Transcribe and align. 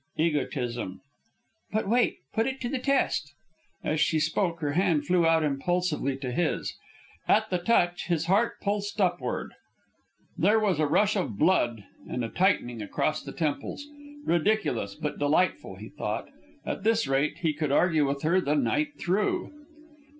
"Egotism." 0.17 0.99
"But 1.71 1.87
wait. 1.87 2.17
Put 2.33 2.47
it 2.47 2.59
to 2.61 2.69
the 2.69 2.79
test." 2.79 3.35
As 3.83 4.01
she 4.01 4.19
spoke 4.19 4.59
her 4.59 4.71
hand 4.71 5.05
flew 5.05 5.27
out 5.27 5.43
impulsively 5.43 6.17
to 6.17 6.31
his. 6.31 6.75
At 7.27 7.51
the 7.51 7.59
touch 7.59 8.07
his 8.07 8.25
heart 8.25 8.59
pulsed 8.61 8.99
upward, 8.99 9.53
there 10.35 10.59
was 10.59 10.79
a 10.79 10.87
rush 10.87 11.15
Of 11.15 11.37
blood 11.37 11.83
and 12.09 12.25
a 12.25 12.29
tightening 12.29 12.81
across 12.81 13.21
the 13.21 13.31
temples. 13.31 13.85
Ridiculous, 14.25 14.95
but 14.95 15.19
delightful, 15.19 15.75
he 15.75 15.89
thought. 15.89 16.29
At 16.65 16.83
this 16.83 17.05
rate 17.07 17.37
he 17.43 17.53
could 17.53 17.71
argue 17.71 18.07
with 18.07 18.23
her 18.23 18.41
the 18.41 18.55
night 18.55 18.97
through. 18.97 19.53